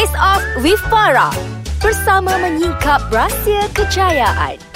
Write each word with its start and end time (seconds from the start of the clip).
Face 0.00 0.16
Off 0.16 0.40
with 0.64 0.80
Farah 0.88 1.28
bersama 1.76 2.40
menyingkap 2.40 3.12
rahsia 3.12 3.68
kejayaan. 3.76 4.69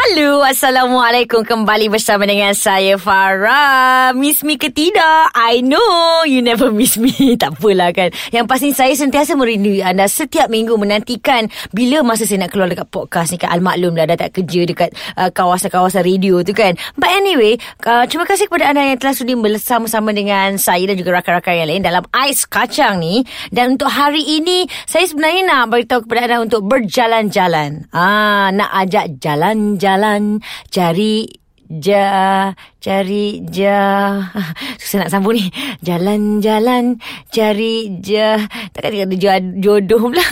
Halo, 0.00 0.40
Assalamualaikum. 0.40 1.44
Kembali 1.44 1.92
bersama 1.92 2.24
dengan 2.24 2.56
saya 2.56 2.96
Farah. 2.96 4.16
Miss 4.16 4.40
me 4.40 4.56
ke 4.56 4.72
tidak? 4.72 5.28
I 5.36 5.60
know 5.60 6.24
you 6.24 6.40
never 6.40 6.72
miss 6.80 6.96
me. 6.96 7.36
Tak 7.36 7.60
apalah 7.60 7.92
kan? 7.92 8.08
Yang 8.32 8.48
pasti 8.48 8.68
saya 8.72 8.96
sentiasa 8.96 9.36
merindui 9.36 9.84
anda 9.84 10.08
Setiap 10.08 10.48
minggu 10.48 10.72
menantikan 10.80 11.52
Bila 11.76 12.00
masa 12.00 12.24
saya 12.24 12.40
nak 12.40 12.56
keluar 12.56 12.72
dekat 12.72 12.88
podcast 12.88 13.36
ni 13.36 13.44
kan? 13.44 13.52
Al-maklum 13.52 13.92
dah, 13.92 14.08
dah 14.08 14.16
tak 14.16 14.40
kerja 14.40 14.64
dekat 14.64 14.88
uh, 15.20 15.28
kawasan-kawasan 15.36 16.00
radio 16.00 16.40
tu 16.40 16.56
kan? 16.56 16.80
But 16.96 17.12
anyway 17.20 17.60
uh, 17.84 18.08
Terima 18.08 18.24
kasih 18.24 18.48
kepada 18.48 18.72
anda 18.72 18.80
yang 18.80 18.96
telah 18.96 19.12
sudi 19.12 19.36
bersama-sama 19.36 20.16
dengan 20.16 20.56
saya 20.56 20.88
Dan 20.88 20.96
juga 20.96 21.20
rakan-rakan 21.20 21.52
yang 21.60 21.68
lain 21.76 21.84
Dalam 21.84 22.08
Ais 22.16 22.48
Kacang 22.48 23.04
ni. 23.04 23.20
Dan 23.52 23.76
untuk 23.76 23.92
hari 23.92 24.24
ini 24.24 24.64
Saya 24.88 25.04
sebenarnya 25.04 25.44
nak 25.44 25.68
beritahu 25.68 26.08
kepada 26.08 26.24
anda 26.24 26.40
Untuk 26.40 26.64
berjalan-jalan. 26.64 27.92
Ah, 27.92 28.48
Nak 28.48 28.70
ajak 28.88 29.20
jalan-jalan 29.20 29.89
jalan 29.90 30.38
cari 30.70 31.26
ja 31.70 32.50
cari 32.82 33.46
ja. 33.54 34.18
Susah 34.82 35.06
nak 35.06 35.10
sambung 35.14 35.38
ni. 35.38 35.46
Jalan-jalan 35.86 36.98
cari 37.30 37.94
ja. 38.02 38.42
Takkan 38.74 39.06
dia 39.14 39.38
jodoh 39.62 40.10
pula. 40.10 40.26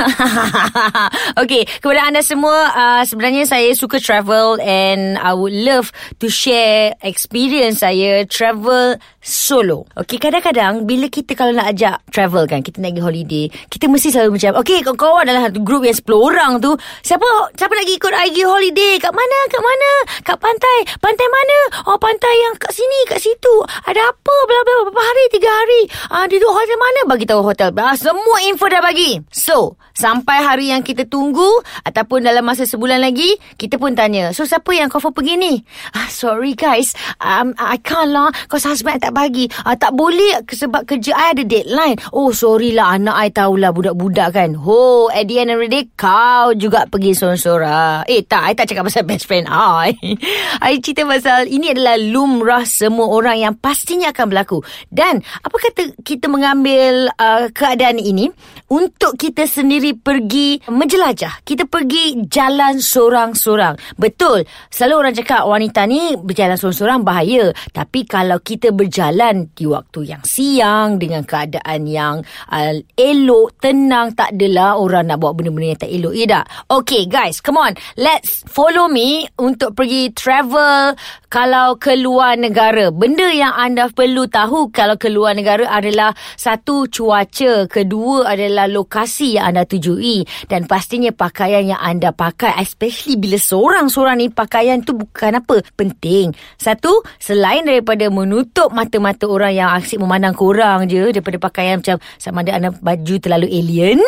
Okey 1.44 1.62
kepada 1.78 2.10
anda 2.10 2.24
semua 2.24 2.74
uh, 2.74 3.02
sebenarnya 3.06 3.46
saya 3.46 3.70
suka 3.76 4.02
travel 4.02 4.58
and 4.64 5.14
I 5.22 5.30
would 5.36 5.54
love 5.54 5.94
to 6.18 6.26
share 6.26 6.98
experience 7.06 7.86
saya 7.86 8.26
travel 8.26 8.98
solo. 9.22 9.86
Okey 9.94 10.18
kadang-kadang 10.18 10.88
bila 10.88 11.06
kita 11.06 11.38
kalau 11.38 11.54
nak 11.54 11.70
ajak 11.70 12.02
travel 12.10 12.50
kan 12.50 12.66
kita 12.66 12.82
nak 12.82 12.96
pergi 12.96 13.04
holiday 13.04 13.44
kita 13.70 13.86
mesti 13.86 14.08
selalu 14.10 14.40
macam 14.40 14.52
okey 14.64 14.82
kawan-kawan 14.82 15.22
adalah 15.28 15.52
satu 15.52 15.60
group 15.62 15.86
yang 15.86 15.94
10 15.94 16.10
orang 16.16 16.52
tu. 16.58 16.72
Siapa 17.04 17.28
siapa 17.54 17.72
nak 17.76 17.86
ikut 17.86 18.10
I 18.10 18.32
pergi 18.32 18.44
holiday? 18.48 18.92
Kat 18.98 19.12
mana 19.12 19.38
kat 19.52 19.62
mana? 19.62 19.90
Kat 20.24 20.38
pantai. 20.40 20.78
Pantai 20.98 21.27
mana? 21.28 21.58
Oh 21.92 21.98
pantai 22.00 22.34
yang 22.48 22.56
kat 22.56 22.72
sini 22.72 22.98
kat 23.06 23.20
situ. 23.20 23.54
Ada 23.84 24.00
apa? 24.00 24.34
Bla 24.48 24.60
bla 24.64 24.74
berapa 24.88 25.02
hari 25.04 25.24
tiga 25.30 25.50
hari. 25.52 25.82
Ah 26.08 26.24
uh, 26.24 26.26
duduk 26.26 26.50
hotel 26.50 26.78
mana? 26.80 27.00
Bagi 27.04 27.24
tahu 27.28 27.44
hotel. 27.44 27.70
Ah, 27.78 27.94
semua 27.94 28.40
info 28.48 28.66
dah 28.66 28.80
bagi. 28.80 29.20
So 29.28 29.76
sampai 29.92 30.40
hari 30.40 30.66
yang 30.72 30.82
kita 30.82 31.04
tunggu 31.06 31.46
ataupun 31.84 32.24
dalam 32.24 32.46
masa 32.46 32.62
sebulan 32.62 33.02
lagi 33.02 33.34
kita 33.58 33.82
pun 33.82 33.98
tanya 33.98 34.30
so 34.30 34.46
siapa 34.46 34.70
yang 34.70 34.88
confirm 34.88 35.12
pergi 35.12 35.34
ni? 35.36 35.54
Ah 35.92 36.08
sorry 36.08 36.56
guys. 36.56 36.96
Um, 37.20 37.52
I 37.60 37.76
can't 37.78 38.10
lah. 38.10 38.32
Cause 38.48 38.64
husband 38.64 39.04
tak 39.04 39.12
bagi. 39.12 39.46
Ah, 39.68 39.76
tak 39.76 39.92
boleh 39.92 40.42
sebab 40.48 40.88
kerja 40.88 41.12
I 41.12 41.36
ada 41.36 41.44
deadline. 41.44 42.00
Oh 42.16 42.32
sorry 42.32 42.72
lah. 42.72 42.96
Anak 42.96 43.16
I 43.16 43.28
tahulah 43.30 43.70
budak-budak 43.70 44.34
kan. 44.34 44.56
Oh 44.56 45.12
at 45.12 45.28
the 45.28 45.38
end 45.38 45.52
of 45.52 45.60
the 45.60 45.68
day 45.68 45.84
kau 45.94 46.56
juga 46.56 46.88
pergi 46.88 47.12
sorang-sorang 47.12 48.08
eh 48.08 48.24
tak. 48.24 48.42
I 48.48 48.52
tak 48.56 48.72
cakap 48.72 48.88
pasal 48.88 49.04
best 49.04 49.28
friend 49.28 49.44
I. 49.50 49.92
I 50.66 50.80
cerita 50.80 51.04
pasal 51.04 51.17
ini 51.46 51.74
adalah 51.74 51.96
lumrah 51.98 52.64
semua 52.64 53.10
orang 53.10 53.38
yang 53.38 53.54
pastinya 53.58 54.10
akan 54.10 54.26
berlaku. 54.30 54.58
Dan 54.88 55.20
apa 55.22 55.56
kata 55.56 55.98
kita 56.02 56.30
mengambil 56.30 57.10
uh, 57.18 57.50
keadaan 57.50 57.98
ini 57.98 58.30
untuk 58.68 59.16
kita 59.16 59.48
sendiri 59.48 59.96
pergi 59.96 60.60
menjelajah. 60.68 61.40
Kita 61.42 61.64
pergi 61.64 62.28
jalan 62.28 62.78
sorang-sorang. 62.78 63.80
Betul. 63.96 64.44
Selalu 64.68 64.94
orang 64.94 65.14
cakap 65.16 65.42
wanita 65.48 65.88
ni 65.88 66.14
berjalan 66.20 66.60
sorang-sorang 66.60 67.00
bahaya. 67.02 67.50
Tapi 67.72 68.04
kalau 68.04 68.38
kita 68.44 68.70
berjalan 68.72 69.48
di 69.56 69.64
waktu 69.64 70.12
yang 70.12 70.22
siang 70.22 71.00
dengan 71.00 71.24
keadaan 71.24 71.88
yang 71.88 72.20
uh, 72.52 72.74
elok, 72.96 73.56
tenang, 73.58 74.12
tak 74.12 74.36
adalah 74.36 74.76
orang 74.76 75.08
nak 75.08 75.18
buat 75.20 75.32
benda-benda 75.32 75.72
yang 75.72 75.80
tak 75.80 75.92
elok. 75.92 76.14
Ya 76.14 76.26
tak? 76.28 76.44
Okay 76.68 77.02
guys, 77.08 77.40
come 77.40 77.56
on. 77.56 77.72
Let's 77.96 78.44
follow 78.44 78.92
me 78.92 79.24
untuk 79.40 79.72
pergi 79.72 80.12
travel 80.12 80.92
kalau 81.30 81.76
keluar 81.78 82.34
negara. 82.34 82.90
Benda 82.90 83.30
yang 83.30 83.54
anda 83.54 83.86
perlu 83.92 84.26
tahu 84.26 84.72
kalau 84.74 84.96
keluar 84.98 85.36
negara 85.36 85.68
adalah 85.70 86.16
satu 86.34 86.90
cuaca, 86.90 87.70
kedua 87.70 88.34
adalah 88.34 88.66
lokasi 88.66 89.38
yang 89.38 89.54
anda 89.54 89.62
tujui 89.68 90.24
dan 90.50 90.66
pastinya 90.66 91.12
pakaian 91.14 91.68
yang 91.68 91.80
anda 91.80 92.10
pakai 92.10 92.58
especially 92.58 93.20
bila 93.20 93.36
seorang-seorang 93.38 94.16
ni 94.18 94.26
pakaian 94.32 94.82
tu 94.82 94.96
bukan 94.96 95.38
apa 95.38 95.62
penting. 95.78 96.32
Satu, 96.56 97.04
selain 97.22 97.62
daripada 97.62 98.08
menutup 98.10 98.72
mata-mata 98.74 99.30
orang 99.30 99.54
yang 99.54 99.70
asyik 99.76 100.00
memandang 100.00 100.34
korang 100.34 100.88
je 100.90 101.12
daripada 101.12 101.38
pakaian 101.38 101.78
macam 101.78 102.00
sama 102.16 102.40
ada 102.48 102.56
anda 102.56 102.70
baju 102.72 103.14
terlalu 103.20 103.46
alien 103.52 104.00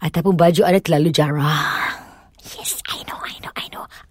ataupun 0.00 0.32
baju 0.32 0.60
anda 0.64 0.80
terlalu 0.80 1.12
jarang. 1.12 2.00
Yes, 2.56 2.80
I 2.88 3.04
know, 3.04 3.20
I 3.22 3.36
know, 3.44 3.52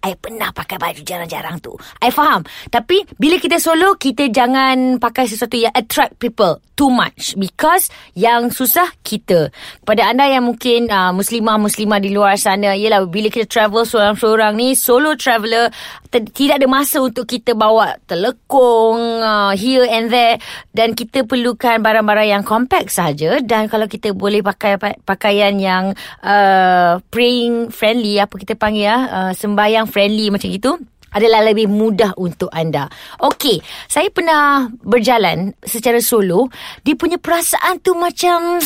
I 0.02 0.18
pernah 0.18 0.50
pakai 0.50 0.82
baju 0.82 0.98
jarang-jarang 1.06 1.62
tu. 1.62 1.78
I 2.02 2.10
faham. 2.10 2.42
Tapi 2.66 3.06
bila 3.22 3.38
kita 3.38 3.62
solo, 3.62 3.94
kita 3.94 4.26
jangan 4.34 4.98
pakai 4.98 5.30
sesuatu 5.30 5.54
yang 5.54 5.70
attract 5.78 6.18
people 6.18 6.58
too 6.74 6.90
much. 6.90 7.38
Because 7.38 7.86
yang 8.18 8.50
susah 8.50 8.90
kita. 9.06 9.54
Pada 9.86 10.10
anda 10.10 10.26
yang 10.26 10.50
mungkin 10.50 10.90
uh, 10.90 11.14
muslimah-muslimah 11.14 12.02
di 12.02 12.10
luar 12.10 12.34
sana, 12.34 12.74
ialah 12.74 13.06
bila 13.06 13.30
kita 13.30 13.46
travel 13.46 13.86
seorang-seorang 13.86 14.58
ni, 14.58 14.74
solo 14.74 15.14
traveller, 15.14 15.70
tidak 16.10 16.58
ada 16.58 16.66
masa 16.66 16.98
untuk 16.98 17.30
kita 17.30 17.54
bawa 17.54 17.94
telekong 18.10 19.22
uh, 19.22 19.54
here 19.54 19.86
and 19.86 20.10
there. 20.10 20.42
Dan 20.74 20.98
kita 20.98 21.22
perlukan 21.22 21.78
barang-barang 21.78 22.26
yang 22.26 22.42
compact 22.42 22.90
saja. 22.90 23.38
Dan 23.38 23.70
kalau 23.70 23.86
kita 23.86 24.10
boleh 24.10 24.42
pakai 24.42 24.82
pakaian 25.06 25.54
yang 25.62 25.94
uh, 26.26 26.98
praying 27.14 27.70
friendly, 27.70 28.18
apa 28.18 28.34
kita 28.34 28.58
panggil 28.58 28.90
ya, 28.90 28.98
uh, 29.06 29.32
sembayang 29.36 29.91
friendly 29.92 30.32
macam 30.32 30.48
itu 30.48 30.72
adalah 31.12 31.44
lebih 31.44 31.68
mudah 31.68 32.16
untuk 32.16 32.48
anda. 32.50 32.88
Okey, 33.20 33.60
saya 33.84 34.08
pernah 34.08 34.66
berjalan 34.80 35.52
secara 35.60 36.00
solo. 36.00 36.48
Dia 36.80 36.96
punya 36.96 37.20
perasaan 37.20 37.84
tu 37.84 37.92
macam 37.92 38.58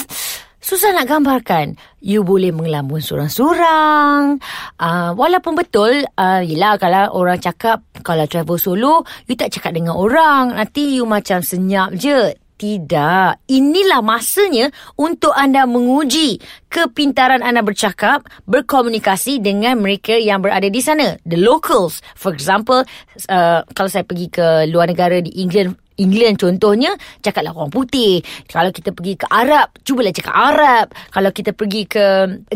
susah 0.62 0.94
nak 0.94 1.10
gambarkan. 1.10 1.74
You 1.98 2.22
boleh 2.22 2.54
mengelamun 2.54 3.02
surang-surang. 3.02 4.38
Uh, 4.78 5.10
walaupun 5.18 5.58
betul, 5.58 6.06
uh, 6.06 6.42
yelah 6.42 6.78
kalau 6.78 7.10
orang 7.18 7.42
cakap 7.42 7.82
kalau 8.06 8.26
travel 8.30 8.58
solo, 8.58 9.02
you 9.26 9.34
tak 9.34 9.50
cakap 9.50 9.74
dengan 9.74 9.98
orang. 9.98 10.54
Nanti 10.54 10.98
you 10.98 11.04
macam 11.06 11.42
senyap 11.42 11.98
je. 11.98 12.45
Tidak. 12.56 13.52
Inilah 13.52 14.00
masanya 14.00 14.72
untuk 14.96 15.36
anda 15.36 15.68
menguji 15.68 16.40
kepintaran 16.72 17.44
anda 17.44 17.60
bercakap, 17.60 18.24
berkomunikasi 18.48 19.44
dengan 19.44 19.76
mereka 19.76 20.16
yang 20.16 20.40
berada 20.40 20.64
di 20.64 20.80
sana. 20.80 21.20
The 21.28 21.36
locals. 21.36 22.00
For 22.16 22.32
example, 22.32 22.80
uh, 23.28 23.60
kalau 23.76 23.92
saya 23.92 24.08
pergi 24.08 24.32
ke 24.32 24.72
luar 24.72 24.88
negara 24.88 25.20
di 25.20 25.36
England, 25.36 25.76
England 26.00 26.40
contohnya, 26.40 26.96
cakaplah 27.20 27.52
orang 27.52 27.72
putih. 27.72 28.24
Kalau 28.48 28.72
kita 28.72 28.96
pergi 28.96 29.20
ke 29.20 29.28
Arab, 29.28 29.76
cubalah 29.84 30.12
cakap 30.16 30.32
Arab. 30.32 30.86
Kalau 31.12 31.30
kita 31.36 31.52
pergi 31.52 31.84
ke 31.84 32.04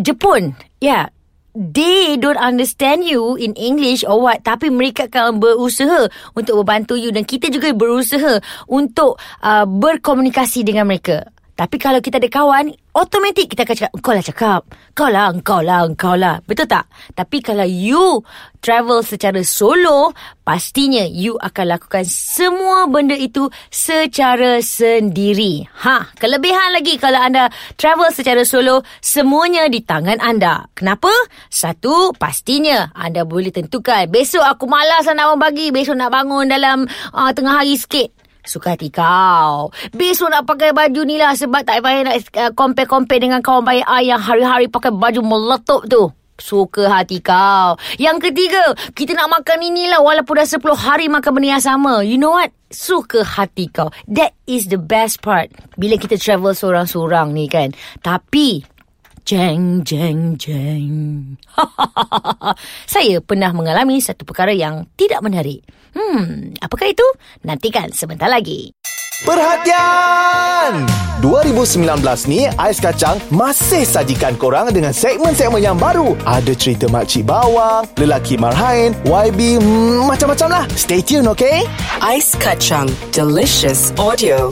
Jepun, 0.01 0.57
ya, 0.81 0.89
yeah, 0.89 1.05
they 1.55 2.15
don't 2.17 2.39
understand 2.39 3.03
you 3.03 3.35
in 3.35 3.55
English 3.59 4.07
or 4.07 4.23
what 4.23 4.43
tapi 4.47 4.71
mereka 4.71 5.11
akan 5.11 5.43
berusaha 5.43 6.07
untuk 6.39 6.63
membantu 6.63 6.95
you 6.95 7.11
dan 7.11 7.27
kita 7.27 7.51
juga 7.51 7.75
berusaha 7.75 8.39
untuk 8.71 9.19
uh, 9.43 9.67
berkomunikasi 9.67 10.63
dengan 10.63 10.87
mereka 10.87 11.27
tapi 11.61 11.77
kalau 11.77 12.01
kita 12.01 12.17
ada 12.17 12.25
kawan, 12.33 12.73
automatik 12.97 13.53
kita 13.53 13.69
akan 13.69 13.77
cakap, 13.77 13.93
kau 14.01 14.17
lah 14.17 14.25
cakap. 14.25 14.61
Kau 14.97 15.13
lah, 15.13 15.29
kau 15.45 15.61
lah, 15.61 15.85
kau 15.93 16.17
lah. 16.17 16.41
Betul 16.49 16.65
tak? 16.65 16.89
Tapi 17.13 17.45
kalau 17.45 17.69
you 17.69 18.25
travel 18.65 19.05
secara 19.05 19.45
solo, 19.45 20.17
pastinya 20.41 21.05
you 21.05 21.37
akan 21.37 21.77
lakukan 21.77 22.09
semua 22.09 22.89
benda 22.89 23.13
itu 23.13 23.53
secara 23.69 24.65
sendiri. 24.65 25.69
Ha, 25.85 26.17
kelebihan 26.17 26.81
lagi 26.81 26.97
kalau 26.97 27.21
anda 27.21 27.53
travel 27.77 28.09
secara 28.09 28.41
solo, 28.49 28.81
semuanya 29.05 29.69
di 29.69 29.85
tangan 29.85 30.17
anda. 30.17 30.65
Kenapa? 30.73 31.13
Satu, 31.53 32.17
pastinya 32.17 32.89
anda 32.97 33.29
boleh 33.29 33.53
tentukan. 33.53 34.09
Besok 34.09 34.49
aku 34.49 34.65
malas 34.65 35.05
nak 35.13 35.37
bagi, 35.37 35.69
besok 35.69 36.01
nak 36.01 36.09
bangun 36.09 36.49
dalam 36.49 36.89
uh, 37.13 37.31
tengah 37.37 37.61
hari 37.61 37.77
sikit. 37.77 38.20
Suka 38.41 38.75
hati 38.75 38.89
kau. 38.89 39.69
Besok 39.93 40.33
nak 40.33 40.49
pakai 40.49 40.73
baju 40.73 41.01
ni 41.05 41.21
lah 41.21 41.37
sebab 41.37 41.61
tak 41.65 41.85
payah 41.85 42.03
nak 42.09 42.17
uh, 42.37 42.51
compare-compare 42.57 43.21
dengan 43.21 43.41
kawan 43.45 43.65
baik 43.65 43.85
I 43.85 44.09
yang 44.09 44.21
hari-hari 44.21 44.67
pakai 44.73 44.93
baju 44.93 45.21
meletup 45.21 45.85
tu. 45.87 46.09
Suka 46.41 46.89
hati 46.89 47.21
kau. 47.21 47.77
Yang 48.01 48.33
ketiga, 48.33 48.73
kita 48.97 49.13
nak 49.13 49.29
makan 49.29 49.61
inilah 49.61 50.01
walaupun 50.01 50.41
dah 50.41 50.49
10 50.49 50.57
hari 50.73 51.07
makan 51.13 51.37
benda 51.37 51.61
yang 51.61 51.65
sama. 51.65 52.01
You 52.01 52.17
know 52.17 52.33
what? 52.33 52.49
Suka 52.73 53.21
hati 53.21 53.69
kau. 53.69 53.93
That 54.09 54.33
is 54.49 54.73
the 54.73 54.81
best 54.81 55.21
part. 55.21 55.53
Bila 55.77 56.01
kita 56.01 56.17
travel 56.17 56.57
seorang-seorang 56.57 57.37
ni 57.37 57.45
kan. 57.45 57.77
Tapi, 58.01 58.65
Jeng, 59.31 59.87
jeng, 59.87 60.35
jeng. 60.35 61.39
Saya 62.91 63.23
pernah 63.23 63.55
mengalami 63.55 64.03
satu 64.03 64.27
perkara 64.27 64.51
yang 64.51 64.91
tidak 64.99 65.23
menarik. 65.23 65.63
Hmm, 65.95 66.51
apakah 66.59 66.91
itu? 66.91 67.07
Nantikan 67.47 67.95
sebentar 67.95 68.27
lagi. 68.27 68.75
Perhatian! 69.23 70.83
2019 71.23 71.79
ni 72.27 72.51
Ais 72.59 72.83
Kacang 72.83 73.23
masih 73.31 73.87
sajikan 73.87 74.35
korang 74.35 74.75
dengan 74.75 74.91
segmen-segmen 74.91 75.63
yang 75.63 75.79
baru. 75.79 76.19
Ada 76.27 76.51
cerita 76.59 76.91
makcik 76.91 77.23
bawang, 77.23 77.87
lelaki 78.03 78.35
marhain, 78.35 78.99
YB, 79.07 79.63
hmm, 79.63 80.11
macam-macam 80.11 80.49
lah. 80.51 80.65
Stay 80.75 81.07
tune, 81.07 81.31
okay? 81.31 81.63
Ais 82.03 82.35
Kacang. 82.35 82.91
Delicious 83.15 83.95
audio. 83.95 84.51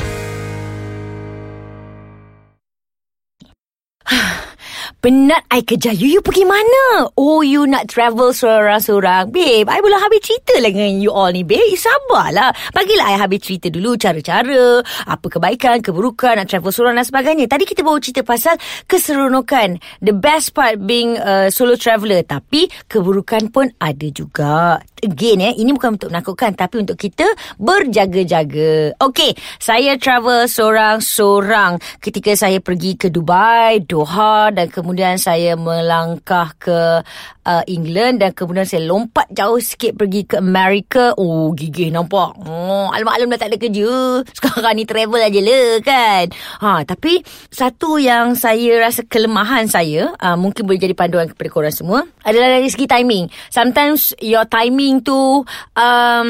Penat 4.99 5.47
I 5.55 5.63
kerja 5.63 5.95
You, 5.95 6.19
you 6.19 6.23
pergi 6.27 6.43
mana? 6.43 7.07
Oh, 7.15 7.39
you 7.39 7.71
nak 7.71 7.87
travel 7.87 8.35
seorang-seorang. 8.35 9.31
Babe, 9.31 9.71
I 9.71 9.79
belum 9.79 9.95
habis 9.95 10.27
cerita 10.27 10.59
lah 10.59 10.75
dengan 10.75 10.99
you 10.99 11.15
all 11.15 11.31
ni, 11.31 11.47
babe. 11.47 11.71
Sabarlah 11.79 12.51
Bagilah 12.75 13.15
I 13.15 13.23
habis 13.23 13.47
cerita 13.47 13.71
dulu 13.71 13.95
Cara-cara 13.95 14.83
Apa 15.07 15.39
kebaikan, 15.39 15.87
keburukan 15.87 16.43
Nak 16.43 16.51
travel 16.51 16.75
seorang 16.75 16.99
dan 16.99 17.07
sebagainya. 17.07 17.47
Tadi 17.47 17.63
kita 17.63 17.87
baru 17.87 18.03
cerita 18.03 18.27
pasal 18.27 18.59
Keseronokan. 18.91 19.79
The 20.03 20.19
best 20.19 20.51
part 20.51 20.83
being 20.83 21.15
a 21.15 21.47
solo 21.55 21.79
traveller 21.79 22.27
Tapi 22.27 22.67
keburukan 22.91 23.55
pun 23.55 23.71
ada 23.79 24.09
juga. 24.11 24.83
Again 24.99 25.47
eh 25.47 25.55
Ini 25.63 25.79
bukan 25.79 25.95
untuk 25.95 26.11
menakutkan 26.11 26.59
Tapi 26.59 26.83
untuk 26.83 26.99
kita 26.99 27.31
Berjaga-jaga. 27.55 28.99
Okay 28.99 29.31
Saya 29.63 29.95
travel 29.95 30.51
seorang-seorang. 30.51 32.03
Ketika 32.03 32.35
saya 32.35 32.59
pergi 32.59 32.99
ke 32.99 33.15
Dubai 33.15 33.79
Doha 33.87 34.51
Dan 34.51 34.67
kemudian 34.67 34.88
kemudian 34.89 35.21
saya 35.21 35.53
melangkah 35.53 36.57
ke 36.57 37.05
uh, 37.45 37.63
England 37.69 38.25
dan 38.25 38.33
kemudian 38.33 38.65
saya 38.65 38.89
lompat 38.89 39.29
jauh 39.29 39.61
sikit 39.61 40.01
pergi 40.01 40.25
ke 40.25 40.41
Amerika. 40.41 41.13
Oh, 41.21 41.53
gigih 41.53 41.93
nampak. 41.93 42.41
Oh, 42.49 42.89
alam-alam 42.89 43.29
dah 43.29 43.37
tak 43.37 43.53
ada 43.53 43.61
kerja. 43.61 44.25
Sekarang 44.33 44.81
ni 44.81 44.89
travel 44.89 45.21
aja 45.21 45.41
lah 45.45 45.69
kan. 45.85 46.25
Ha, 46.65 46.89
tapi 46.89 47.21
satu 47.53 48.01
yang 48.01 48.33
saya 48.33 48.81
rasa 48.81 49.05
kelemahan 49.05 49.69
saya, 49.69 50.09
uh, 50.25 50.41
mungkin 50.41 50.65
boleh 50.65 50.81
jadi 50.81 50.97
panduan 50.97 51.29
kepada 51.29 51.53
korang 51.53 51.77
semua, 51.77 52.09
adalah 52.25 52.57
dari 52.57 52.73
segi 52.73 52.89
timing. 52.89 53.29
Sometimes 53.53 54.17
your 54.25 54.49
timing 54.49 55.05
tu 55.05 55.45
um 55.77 56.27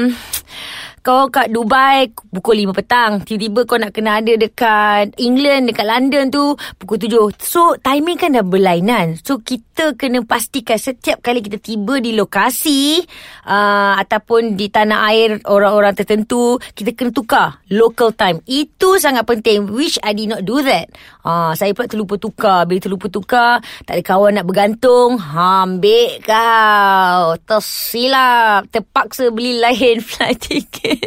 kau 1.08 1.32
kat 1.32 1.49
Dubai 1.49 2.12
pukul 2.12 2.69
5 2.69 2.76
petang. 2.76 3.25
Tiba-tiba 3.25 3.64
kau 3.64 3.81
nak 3.81 3.96
kena 3.96 4.20
ada 4.20 4.37
dekat 4.37 5.16
England, 5.16 5.72
dekat 5.72 5.88
London 5.88 6.28
tu 6.28 6.52
pukul 6.76 7.00
7. 7.00 7.32
So, 7.40 7.81
timing 7.81 8.20
kan 8.20 8.37
dah 8.37 8.44
berlainan. 8.44 9.16
So, 9.25 9.40
kita 9.40 9.96
kena 9.96 10.20
pastikan 10.28 10.76
setiap 10.76 11.25
kali 11.25 11.40
kita 11.40 11.56
tiba 11.64 11.96
di 11.96 12.12
lokasi 12.12 13.00
uh, 13.49 13.96
ataupun 13.96 14.52
di 14.60 14.69
tanah 14.69 15.08
air 15.08 15.40
orang-orang 15.49 15.96
tertentu, 15.96 16.60
kita 16.76 16.93
kena 16.93 17.08
tukar 17.16 17.64
local 17.72 18.12
time. 18.12 18.44
Itu 18.44 19.00
sangat 19.00 19.25
penting. 19.25 19.72
Which 19.72 19.96
I 20.04 20.12
did 20.12 20.28
not 20.28 20.44
do 20.44 20.61
that. 20.61 20.93
Uh, 21.25 21.56
saya 21.56 21.72
pula 21.72 21.88
terlupa 21.88 22.20
tukar. 22.20 22.69
Bila 22.69 22.84
terlupa 22.84 23.08
tukar, 23.08 23.64
tak 23.88 23.96
ada 23.96 24.04
kawan 24.04 24.37
nak 24.37 24.44
bergantung. 24.44 25.16
Ambil 25.16 26.20
kau. 26.20 27.32
Tersilap. 27.49 28.69
Terpaksa 28.69 29.32
beli 29.32 29.56
lain 29.56 30.04
flight 30.08 30.37
ticket 30.37 30.98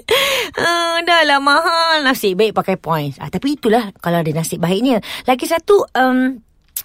uh, 0.57 0.97
dah 1.07 1.21
lah 1.27 1.39
mahal. 1.39 2.05
Nasib 2.05 2.39
baik 2.39 2.55
pakai 2.55 2.75
points. 2.79 3.17
Ah, 3.19 3.29
tapi 3.29 3.59
itulah 3.59 3.91
kalau 3.99 4.23
ada 4.23 4.31
nasib 4.31 4.61
baiknya. 4.63 5.03
Lagi 5.27 5.45
satu... 5.45 5.85
Um, 5.95 6.41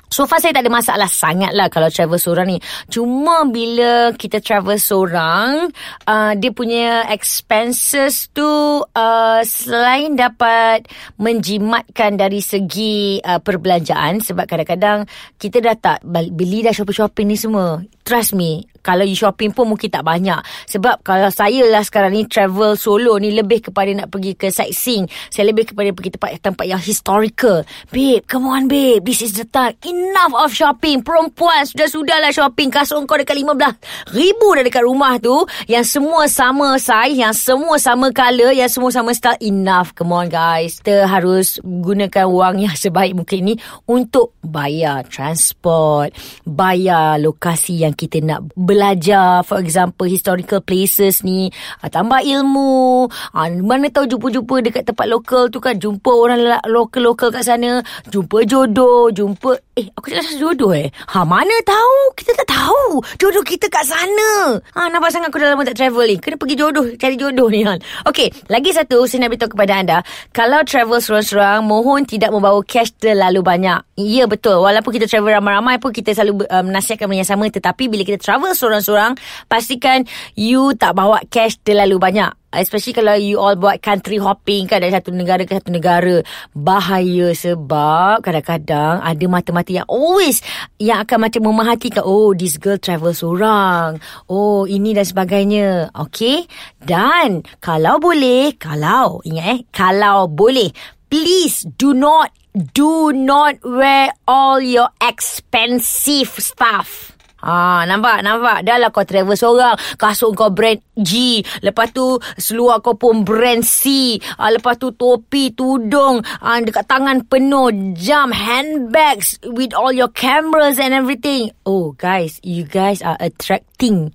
So 0.07 0.23
far 0.23 0.39
saya 0.39 0.55
tak 0.55 0.65
ada 0.65 0.73
masalah 0.73 1.11
sangat 1.11 1.51
lah 1.51 1.67
kalau 1.67 1.91
travel 1.91 2.17
seorang 2.17 2.47
ni. 2.55 2.59
Cuma 2.87 3.43
bila 3.51 4.15
kita 4.15 4.39
travel 4.39 4.79
seorang, 4.79 5.67
uh, 6.07 6.33
dia 6.39 6.51
punya 6.55 7.11
expenses 7.11 8.31
tu 8.31 8.47
uh, 8.87 9.41
selain 9.43 10.15
dapat 10.15 10.87
menjimatkan 11.19 12.15
dari 12.15 12.39
segi 12.39 13.19
uh, 13.19 13.43
perbelanjaan 13.43 14.23
sebab 14.23 14.47
kadang-kadang 14.47 15.11
kita 15.43 15.59
dah 15.59 15.75
tak 15.75 15.99
beli 16.07 16.63
dah 16.63 16.71
shopping-shopping 16.71 17.27
ni 17.27 17.37
semua. 17.37 17.83
Trust 18.07 18.39
me, 18.39 18.63
kalau 18.87 19.03
you 19.03 19.19
shopping 19.19 19.51
pun 19.51 19.67
mungkin 19.67 19.91
tak 19.91 20.07
banyak. 20.07 20.39
Sebab 20.71 21.03
kalau 21.03 21.27
saya 21.35 21.67
lah 21.67 21.83
sekarang 21.83 22.15
ni 22.15 22.23
travel 22.31 22.79
solo 22.79 23.19
ni 23.19 23.35
lebih 23.35 23.67
kepada 23.67 23.91
nak 23.91 24.15
pergi 24.15 24.39
ke 24.39 24.47
sightseeing. 24.47 25.11
Saya 25.27 25.51
lebih 25.51 25.75
kepada 25.75 25.91
pergi 25.91 26.15
tempat-tempat 26.15 26.67
yang 26.71 26.79
historical. 26.79 27.67
Babe, 27.91 28.23
come 28.31 28.47
on 28.47 28.71
babe. 28.71 29.03
This 29.03 29.27
is 29.27 29.35
the 29.35 29.43
time. 29.51 29.75
Enough 29.83 30.39
of 30.39 30.55
shopping. 30.55 31.03
Perempuan 31.03 31.67
sudah-sudah 31.67 32.23
lah 32.23 32.31
shopping. 32.31 32.71
Kasut 32.71 33.03
kau 33.11 33.19
dekat 33.19 33.35
15 33.43 34.15
ribu 34.15 34.55
dah 34.55 34.63
dekat 34.63 34.87
rumah 34.87 35.19
tu. 35.19 35.35
Yang 35.67 35.99
semua 35.99 36.31
sama 36.31 36.79
size. 36.79 37.19
Yang 37.19 37.43
semua 37.43 37.83
sama 37.83 38.15
color. 38.15 38.55
Yang 38.55 38.79
semua 38.79 38.95
sama 38.95 39.11
style. 39.19 39.43
Enough. 39.43 39.99
Come 39.99 40.15
on 40.15 40.31
guys. 40.31 40.79
Kita 40.79 41.11
harus 41.11 41.59
gunakan 41.67 42.31
wang 42.31 42.63
yang 42.63 42.77
sebaik 42.79 43.19
mungkin 43.19 43.51
ni 43.51 43.55
untuk 43.91 44.39
bayar 44.47 45.03
transport. 45.11 46.15
Bayar 46.47 47.19
lokasi 47.19 47.83
yang 47.83 47.96
kita 47.97 48.21
nak 48.21 48.53
belajar 48.55 49.41
for 49.43 49.59
example 49.59 50.05
historical 50.05 50.61
places 50.61 51.25
ni 51.25 51.49
uh, 51.81 51.89
tambah 51.89 52.21
ilmu. 52.23 53.09
Uh, 53.33 53.49
mana 53.65 53.89
tahu 53.89 54.07
jumpa-jumpa 54.07 54.61
dekat 54.61 54.85
tempat 54.85 55.09
lokal 55.09 55.49
tu 55.49 55.59
kan 55.59 55.75
jumpa 55.81 56.13
orang 56.13 56.61
lokal-lokal 56.69 57.33
kat 57.33 57.43
sana 57.43 57.81
jumpa 58.13 58.45
jodoh 58.45 59.09
jumpa 59.11 59.66
eh 59.77 59.93
aku 59.93 60.09
cakap 60.09 60.25
pasal 60.25 60.41
jodoh 60.41 60.73
eh. 60.73 60.89
Ha 60.89 61.21
mana 61.29 61.53
tahu? 61.61 62.17
Kita 62.17 62.33
tak 62.33 62.49
tahu. 62.49 63.05
Jodoh 63.21 63.45
kita 63.45 63.69
kat 63.69 63.85
sana. 63.85 64.57
Ha 64.73 64.89
nampak 64.89 65.13
sangat 65.13 65.29
aku 65.29 65.37
dah 65.37 65.53
lama 65.53 65.69
tak 65.69 65.77
travel 65.77 66.09
ni. 66.09 66.17
Kena 66.17 66.41
pergi 66.41 66.57
jodoh 66.57 66.97
cari 66.97 67.21
jodoh 67.21 67.53
ni 67.53 67.61
kan 67.61 67.77
okey 68.09 68.33
lagi 68.49 68.73
satu 68.73 69.05
saya 69.05 69.29
nak 69.29 69.37
beritahu 69.37 69.53
kepada 69.53 69.73
anda. 69.77 69.99
Kalau 70.33 70.65
travel 70.65 70.97
seorang-seorang 70.97 71.61
mohon 71.61 72.09
tidak 72.09 72.33
membawa 72.33 72.65
cash 72.65 72.97
terlalu 72.97 73.45
banyak. 73.45 73.85
Ya 74.01 74.25
betul. 74.25 74.65
Walaupun 74.65 74.97
kita 74.97 75.05
travel 75.05 75.37
ramai-ramai 75.37 75.77
pun 75.77 75.93
kita 75.93 76.17
selalu 76.17 76.49
um, 76.49 76.73
menasihatkan 76.73 77.05
benda 77.05 77.21
yang 77.21 77.29
sama. 77.29 77.45
Tetapi 77.53 77.93
bila 77.93 78.03
kita 78.09 78.17
travel 78.17 78.57
seorang-seorang 78.57 79.13
pastikan 79.45 80.09
you 80.41 80.73
tak 80.73 80.97
bawa 80.97 81.21
cash 81.29 81.61
terlalu 81.61 82.01
banyak 82.01 82.33
Especially 82.55 82.95
kalau 82.95 83.19
you 83.19 83.43
all 83.43 83.59
buat 83.59 83.83
country 83.83 84.23
hopping 84.23 84.71
kan 84.71 84.79
dari 84.79 84.95
satu 84.95 85.11
negara 85.11 85.43
ke 85.43 85.59
satu 85.59 85.75
negara. 85.75 86.23
Bahaya 86.55 87.35
sebab 87.35 88.23
kadang-kadang 88.23 89.03
ada 89.03 89.25
mata-mata 89.27 89.75
yang 89.75 89.89
always 89.91 90.41
yang 90.79 91.03
akan 91.03 91.27
macam 91.27 91.43
memahatikan. 91.43 92.07
Oh, 92.07 92.33
this 92.33 92.57
girl 92.57 92.79
travel 92.79 93.11
seorang. 93.11 93.99
Oh, 94.31 94.63
ini 94.65 94.95
dan 94.95 95.03
sebagainya. 95.03 95.91
Okay. 96.07 96.47
Dan 96.79 97.43
kalau 97.59 97.99
boleh, 97.99 98.55
kalau, 98.55 99.19
ingat 99.27 99.47
eh, 99.51 99.59
kalau 99.75 100.31
boleh, 100.31 100.71
please 101.11 101.67
do 101.75 101.91
not, 101.91 102.31
do 102.55 103.11
not 103.11 103.59
wear 103.67 104.15
all 104.31 104.63
your 104.63 104.89
expensive 105.03 106.31
stuff. 106.39 107.16
Ha, 107.47 107.87
nampak, 107.87 108.27
nampak. 108.27 108.67
Dah 108.67 108.75
lah 108.75 108.91
kau 108.91 109.07
travel 109.07 109.39
seorang. 109.39 109.79
Kasut 109.95 110.35
kau 110.35 110.51
brand 110.51 110.83
G. 110.99 111.39
Lepas 111.63 111.95
tu, 111.95 112.19
seluar 112.35 112.83
kau 112.83 112.99
pun 112.99 113.23
brand 113.23 113.63
C. 113.63 114.19
Ha, 114.19 114.51
lepas 114.51 114.75
tu, 114.75 114.91
topi, 114.91 115.55
tudung. 115.55 116.27
Ha, 116.43 116.59
dekat 116.59 116.91
tangan 116.91 117.23
penuh. 117.31 117.95
Jam, 117.95 118.35
handbags 118.35 119.39
with 119.47 119.71
all 119.79 119.95
your 119.95 120.11
cameras 120.11 120.83
and 120.83 120.91
everything. 120.91 121.55
Oh, 121.63 121.95
guys. 121.95 122.43
You 122.43 122.67
guys 122.67 122.99
are 122.99 123.17
attracting 123.23 124.11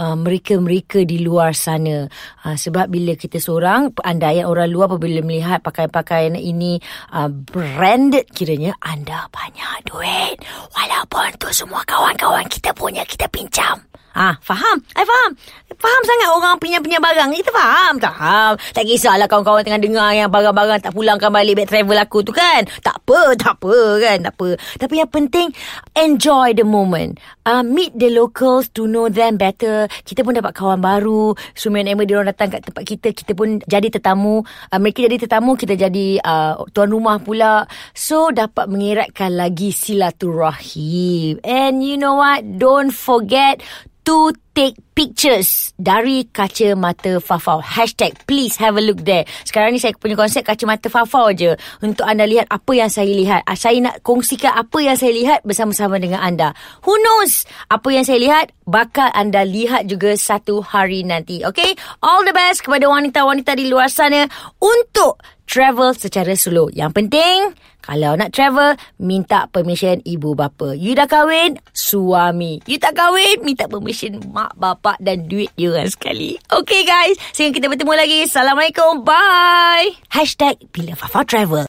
uh, 0.00 0.16
mereka-mereka 0.16 1.04
di 1.04 1.20
luar 1.20 1.52
sana. 1.52 2.08
Uh, 2.40 2.56
sebab 2.56 2.88
bila 2.88 3.12
kita 3.12 3.36
seorang, 3.36 3.92
andaian 4.00 4.48
orang 4.48 4.72
luar 4.72 4.88
apabila 4.88 5.20
melihat 5.20 5.60
pakaian-pakaian 5.60 6.40
ini 6.40 6.80
uh, 7.12 7.28
branded 7.28 8.24
kiranya, 8.32 8.72
anda 8.80 9.28
banyak 9.28 9.84
duit. 9.84 10.40
Walaupun 10.72 11.36
tu 11.36 11.52
semua 11.52 11.84
kawan-kawan 11.84 12.48
kita 12.48 12.72
punya, 12.72 13.04
kita 13.04 13.28
pinjam. 13.28 13.89
Ah, 14.10 14.34
faham? 14.42 14.82
I 14.98 15.06
faham. 15.06 15.38
Faham 15.78 16.02
sangat 16.02 16.28
orang 16.34 16.54
punya-punya 16.58 16.98
barang. 16.98 17.30
Kita 17.30 17.50
faham. 17.54 17.94
Faham. 18.02 18.52
Tak 18.74 18.82
kisahlah 18.82 19.30
kawan-kawan 19.30 19.62
tengah 19.62 19.78
dengar 19.78 20.10
yang 20.10 20.26
barang-barang 20.26 20.82
tak 20.82 20.92
pulangkan 20.92 21.30
balik 21.30 21.62
back 21.62 21.70
travel 21.70 21.94
aku 21.94 22.18
tu 22.26 22.34
kan. 22.34 22.66
Tak 22.82 23.00
apa, 23.06 23.38
tak 23.38 23.54
apa 23.62 23.76
kan. 24.02 24.16
Tak 24.26 24.34
apa. 24.34 24.48
Tapi 24.82 24.94
yang 24.98 25.10
penting, 25.14 25.48
enjoy 25.94 26.58
the 26.58 26.66
moment. 26.66 27.22
Uh, 27.46 27.62
meet 27.62 27.94
the 27.94 28.10
locals 28.10 28.66
to 28.74 28.90
know 28.90 29.06
them 29.06 29.38
better. 29.38 29.86
Kita 30.02 30.26
pun 30.26 30.34
dapat 30.34 30.58
kawan 30.58 30.82
baru. 30.82 31.38
So, 31.54 31.70
main 31.70 31.86
dia 31.86 32.26
datang 32.26 32.50
kat 32.50 32.66
tempat 32.66 32.82
kita. 32.82 33.14
Kita 33.14 33.38
pun 33.38 33.62
jadi 33.62 33.94
tetamu. 33.94 34.42
Uh, 34.74 34.78
mereka 34.82 35.06
jadi 35.06 35.22
tetamu, 35.22 35.54
kita 35.54 35.78
jadi 35.78 36.18
uh, 36.18 36.66
tuan 36.74 36.90
rumah 36.90 37.22
pula. 37.22 37.64
So, 37.94 38.34
dapat 38.34 38.66
mengeratkan 38.66 39.38
lagi 39.38 39.70
silaturahim. 39.70 41.38
And 41.46 41.78
you 41.80 41.94
know 41.94 42.18
what? 42.18 42.42
Don't 42.58 42.90
forget 42.90 43.62
to 44.10 44.32
take 44.56 44.89
pictures 45.00 45.72
dari 45.80 46.28
kacamata 46.28 47.24
Fafau. 47.24 47.64
Hashtag 47.64 48.20
please 48.28 48.60
have 48.60 48.76
a 48.76 48.84
look 48.84 49.00
there. 49.08 49.24
Sekarang 49.48 49.72
ni 49.72 49.80
saya 49.80 49.96
punya 49.96 50.12
konsep 50.12 50.44
kacamata 50.44 50.92
Fafau 50.92 51.32
je. 51.32 51.56
Untuk 51.80 52.04
anda 52.04 52.28
lihat 52.28 52.44
apa 52.52 52.68
yang 52.76 52.92
saya 52.92 53.08
lihat. 53.08 53.40
Ah, 53.48 53.56
Saya 53.56 53.80
nak 53.80 54.04
kongsikan 54.04 54.52
apa 54.52 54.76
yang 54.84 55.00
saya 55.00 55.16
lihat 55.16 55.40
bersama-sama 55.40 55.96
dengan 55.96 56.20
anda. 56.20 56.52
Who 56.84 56.92
knows? 57.00 57.48
Apa 57.72 57.88
yang 57.96 58.04
saya 58.04 58.20
lihat 58.20 58.52
bakal 58.68 59.08
anda 59.16 59.40
lihat 59.40 59.88
juga 59.88 60.12
satu 60.20 60.60
hari 60.60 61.00
nanti. 61.00 61.48
Okay? 61.48 61.72
All 62.04 62.20
the 62.20 62.36
best 62.36 62.60
kepada 62.60 62.84
wanita-wanita 62.84 63.56
di 63.56 63.72
luar 63.72 63.88
sana 63.88 64.28
untuk 64.60 65.16
travel 65.48 65.96
secara 65.96 66.36
slow. 66.36 66.68
Yang 66.70 66.92
penting, 66.92 67.56
kalau 67.80 68.14
nak 68.14 68.30
travel, 68.30 68.78
minta 69.02 69.50
permission 69.50 69.98
ibu 70.06 70.38
bapa. 70.38 70.78
You 70.78 70.94
dah 70.94 71.10
kahwin, 71.10 71.58
suami. 71.74 72.62
You 72.70 72.78
tak 72.78 72.94
kahwin, 72.94 73.42
minta 73.42 73.66
permission 73.66 74.20
mak 74.30 74.54
bapak 74.90 75.06
dan 75.06 75.30
duit 75.30 75.54
you 75.54 75.70
orang 75.70 75.86
sekali. 75.86 76.34
Okay 76.50 76.82
guys, 76.82 77.14
sehingga 77.30 77.62
kita 77.62 77.70
bertemu 77.70 77.92
lagi. 77.94 78.18
Assalamualaikum. 78.26 79.06
Bye. 79.06 79.94
Hashtag 80.10 80.58
Bila 80.74 80.98
Fafa 80.98 81.22
Travel. 81.22 81.58